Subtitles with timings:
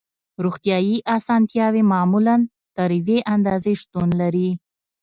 [0.43, 2.35] روغتیایی اسانتیاوې معمولاً
[2.75, 4.49] تر یوې اندازې شتون لري